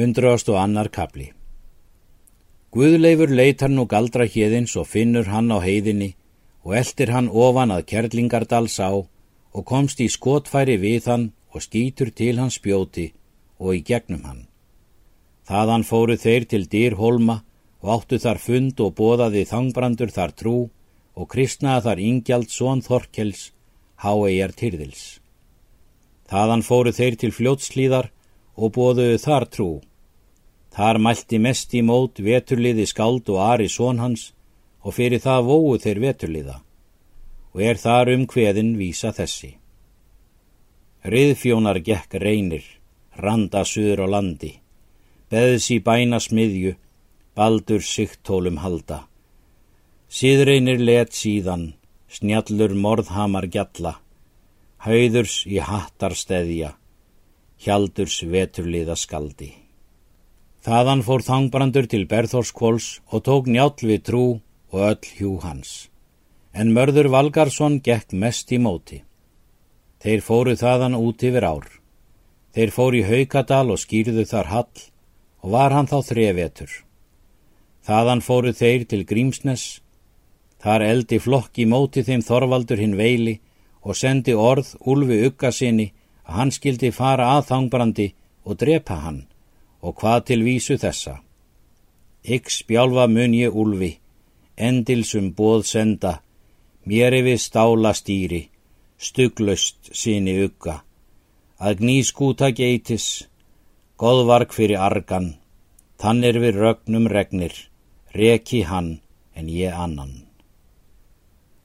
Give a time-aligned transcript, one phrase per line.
[0.00, 1.26] Hundraðast og annar kapli.
[2.72, 6.14] Guðleifur leitar nú galdra hérins og finnur hann á heiðinni
[6.64, 12.12] og eldir hann ofan að Kerlingardals á og komst í skotfæri við hann og skýtur
[12.14, 13.10] til hans spjóti
[13.58, 14.42] og í gegnum hann.
[15.50, 17.40] Þaðan fóru þeir til dýrholma
[17.82, 20.56] og áttu þar fund og bóðaði þangbrandur þar trú
[21.18, 23.50] og kristnaði þar yngjald són Þorkels,
[24.00, 25.04] háeigjar Tyrðils.
[26.30, 28.12] Þaðan fóru þeir til fljótslíðar
[28.54, 29.70] og bóðuðu þar trú.
[30.70, 34.30] Þar mælti mest í mót veturliði skald og ari són hans
[34.84, 36.60] og fyrir það vóu þeir veturliða
[37.50, 39.56] og er þar um hveðin vísa þessi.
[41.02, 42.64] Riðfjónar gekk reynir,
[43.16, 44.52] randa suður á landi,
[45.32, 46.76] beðs í bæna smiðju,
[47.34, 49.06] baldur sigtólum halda.
[50.10, 51.72] Síðreinir let síðan,
[52.06, 53.96] snjallur morðhamar gjalla,
[54.86, 56.76] hauðurs í hattar steðja,
[57.60, 59.50] Hjaldurs veturliða skaldi.
[60.60, 64.24] Þaðan fór þangbrandur til Berþórskvóls og tók njál við trú
[64.68, 65.88] og öll hjú hans.
[66.52, 69.00] En mörður Valgarsson gekk mest í móti.
[70.04, 71.64] Þeir fóru þaðan út yfir ár.
[72.52, 74.84] Þeir fóru í Haukadal og skýrðu þar hall
[75.40, 76.70] og var hann þá þrevetur.
[77.80, 79.80] Þaðan fóru þeir til Grímsnes.
[80.60, 83.38] Þar eldi flokk í móti þeim Þorvaldur hinn veili
[83.80, 85.94] og sendi orð Úlfi Ugga sinni
[86.28, 88.12] að hann skildi fara að þangbrandi
[88.44, 89.29] og drepa hann
[89.82, 91.20] og hvað til vísu þessa.
[92.24, 93.92] Yggs bjálfa mun ég úlfi,
[94.56, 96.20] endilsum bóð senda,
[96.84, 98.42] mér yfir stála stýri,
[99.00, 100.82] stugglöst síni ugga,
[101.58, 103.06] að gní skúta geitis,
[104.00, 105.34] goðvark fyrir argan,
[106.00, 107.54] þann er við rögnum regnir,
[108.12, 108.98] reki hann
[109.34, 110.26] en ég annan.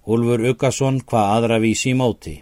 [0.05, 2.35] Úlfur Uggason hvað aðra vísi móti.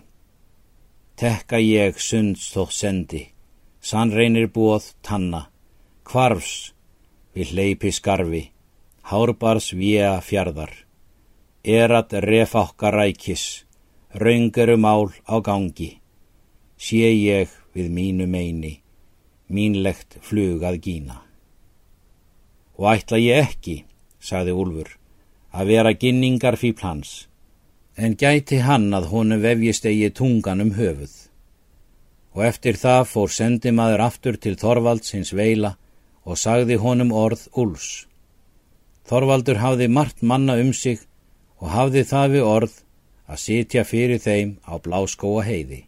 [1.16, 3.22] Tekka ég sunds þó sendi,
[3.80, 5.48] sannreinir búað tanna,
[6.04, 6.74] kvarfs
[7.34, 8.44] við hleypi skarfi,
[9.10, 10.72] hárbars vía fjardar,
[11.64, 13.66] erat refákka rækis,
[14.14, 16.00] raungeru mál á gangi,
[16.78, 18.80] sé ég við mínu meini,
[19.50, 21.22] mínlegt flugað gína.
[22.78, 23.76] Og ætla ég ekki,
[24.20, 24.90] sagði Úlfur,
[25.54, 27.28] að vera ginningar fyrir plans,
[27.98, 31.14] en gæti hann að honum vefjist eigi tungan um höfuð.
[32.34, 35.76] Og eftir það fór sendimaður aftur til Þorvalds hins veila
[36.24, 38.06] og sagði honum orð úls.
[39.08, 41.02] Þorvaldur hafði margt manna um sig
[41.60, 42.76] og hafði það við orð
[43.28, 45.84] að sitja fyrir þeim á bláskóa heiði.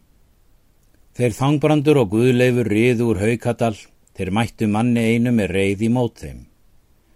[1.16, 3.76] Þeir þangbrandur og guðleifur riðu úr haukadal,
[4.16, 6.44] þeir mættu manni einu með reið í mót þeim.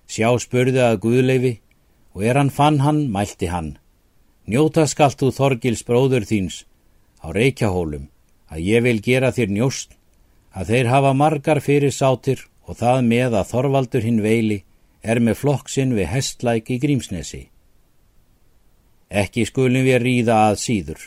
[0.09, 1.53] Sjá spurði að guðleifi
[2.17, 3.77] og er hann fann hann, mælti hann.
[4.49, 6.65] Njóta skalt þú Þorgils bróður þíns
[7.21, 8.09] á reykjahólum
[8.51, 9.95] að ég vil gera þér njóst
[10.57, 14.61] að þeir hafa margar fyrir sátir og það með að Þorvaldur hinn veili
[15.03, 17.49] er með flokksinn við hestlæk í Grímsnesi.
[19.11, 21.01] Ekki skulum við ríða að síður,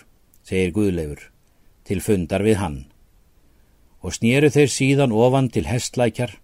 [0.43, 1.21] segir Guðleifur,
[1.87, 2.79] til fundar við hann.
[4.03, 6.35] Og snýru þeir síðan ofan til hestlækjar,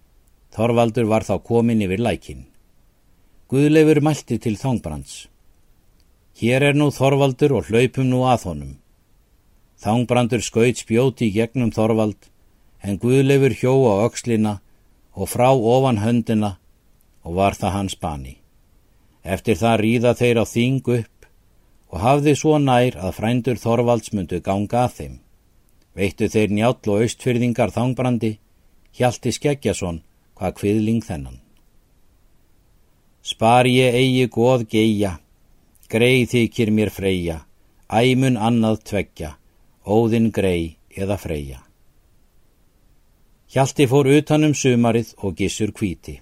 [0.56, 2.46] Þorvaldur var þá komin yfir lækin.
[3.52, 5.28] Guðleifur mælti til þángbrands.
[6.40, 8.72] Hér er nú Þorvaldur og hlaupum nú að honum.
[9.84, 12.30] Þangbrandur skaut spjóti gegnum Þorvald,
[12.80, 14.56] en Guðleifur hjó á aukslina
[15.14, 16.56] og frá ofan höndina
[17.24, 18.36] og var það hans bani.
[19.24, 21.26] Eftir það ríða þeir á þing upp
[21.90, 25.16] og hafði svo nær að frændur Þorvalds myndu ganga að þeim.
[25.94, 28.38] Veittu þeir njáll og austfyrðingar þangbrandi,
[28.94, 30.02] hjalti Skeggjason
[30.38, 31.40] hvað kviðling þennan.
[33.20, 35.18] Spar ég eigi góð geia,
[35.90, 37.40] Grei þykir mér freyja,
[37.90, 39.32] æmun annað tveggja,
[39.82, 41.58] óðinn grei eða freyja.
[43.50, 46.20] Hjalti fór utanum sumarið og gissur kvíti.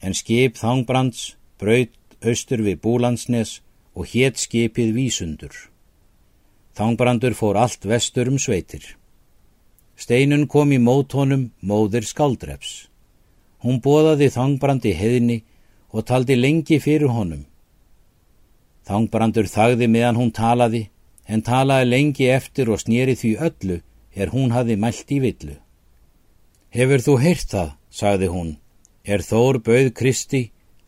[0.00, 1.92] En skip þangbrands braut
[2.24, 3.58] austur við Búlandsnes
[3.92, 5.52] og hétt skipið vísundur.
[6.72, 8.96] Þangbrandur fór allt vestur um sveitir.
[9.92, 12.88] Steinun kom í mótónum móðir skaldreps.
[13.60, 15.36] Hún bóðaði þangbrandi heðni
[15.92, 17.44] og taldi lengi fyrir honum.
[18.88, 20.86] Þangbrandur þagði meðan hún talaði,
[21.28, 23.78] en talaði lengi eftir og snýri því öllu
[24.16, 25.58] er hún hafi mælt í villu.
[26.72, 28.50] Hefur þú heyrt það, sagði hún,
[29.04, 30.46] er Þór bauð Kristi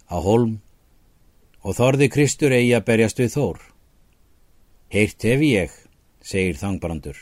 [0.09, 0.63] á holm
[1.61, 3.61] og þorði Kristur eigi að berjast við Þór.
[4.95, 5.77] Heyrt hef ég,
[6.25, 7.19] segir Þangbrandur,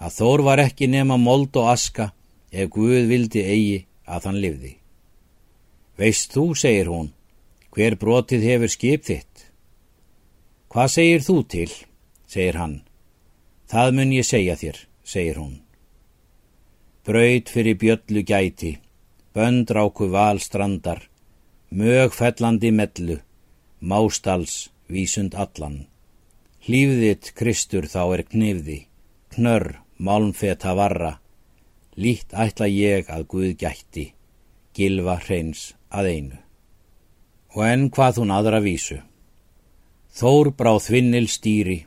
[0.00, 2.10] að Þór var ekki nema mold og aska
[2.48, 4.74] ef Guð vildi eigi að hann livði.
[6.00, 7.12] Veist þú, segir hún,
[7.68, 9.50] hver brotið hefur skip þitt?
[10.72, 11.70] Hvað segir þú til?
[12.30, 12.80] segir hann.
[13.68, 15.58] Það mun ég segja þér, segir hún.
[17.10, 18.76] Braut fyrir bjöllu gæti,
[19.34, 21.00] böndráku valstrandar,
[21.70, 23.16] mögfellandi mellu,
[23.80, 25.88] mástals vísund allan.
[26.62, 28.78] Hlýfðitt Kristur þá er knifði,
[29.34, 31.16] knörr, málmfeta varra,
[31.98, 34.06] lít ætla ég að Guð gætti,
[34.76, 36.38] gilva hreins að einu.
[37.58, 39.02] Og enn hvað hún aðra vísu.
[40.14, 41.80] Þór bráð þvinnil stýri,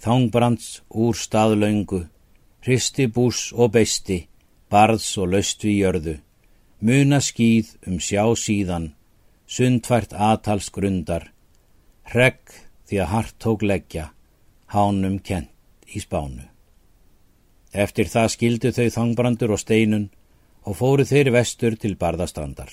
[0.00, 2.06] þangbrands úr staðlaungu,
[2.64, 4.24] hristi bús og beisti,
[4.74, 6.14] barðs og laust við jörðu,
[6.82, 8.90] muna skýð um sjá síðan,
[9.46, 11.30] sundfært atals grundar,
[12.10, 12.42] hregg
[12.88, 14.10] því að hart tók leggja,
[14.74, 15.52] hánum kent
[15.94, 16.48] í spánu.
[17.74, 20.08] Eftir það skildu þau þangbrandur og steinun
[20.64, 22.70] og fóru þeir vestur til barðastrandar.